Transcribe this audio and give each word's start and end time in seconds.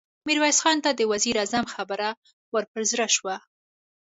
ميرويس 0.27 0.57
خان 0.63 0.77
ته 0.85 0.89
د 0.93 1.01
وزير 1.11 1.35
اعظم 1.39 1.65
خبره 1.73 2.09
ور 2.53 2.63
په 2.71 2.79
زړه 2.89 3.07
شوه. 3.15 3.35